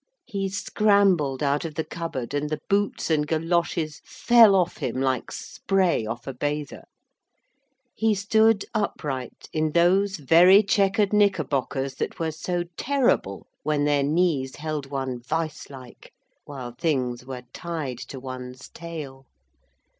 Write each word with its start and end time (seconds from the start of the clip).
He 0.25 0.49
scrambled 0.49 1.43
out 1.43 1.63
of 1.63 1.75
the 1.75 1.83
cupboard, 1.83 2.33
and 2.33 2.49
the 2.49 2.59
boots 2.67 3.11
and 3.11 3.27
goloshes 3.27 4.01
fell 4.03 4.55
off 4.55 4.77
him 4.77 4.95
like 4.99 5.31
spray 5.31 6.07
off 6.07 6.25
a 6.25 6.33
bather. 6.33 6.85
He 7.93 8.15
stood 8.15 8.65
upright 8.73 9.47
in 9.53 9.73
those 9.73 10.17
very 10.17 10.63
chequered 10.63 11.13
knickerbockers 11.13 11.93
that 11.97 12.17
were 12.17 12.31
so 12.31 12.63
terrible 12.77 13.45
when 13.61 13.83
their 13.83 14.01
knees 14.01 14.55
held 14.55 14.87
one 14.87 15.19
vice 15.19 15.69
like, 15.69 16.11
while 16.45 16.71
things 16.71 17.23
were 17.23 17.43
tied 17.53 17.99
to 17.99 18.19
one's 18.19 18.69
tail. 18.69 19.27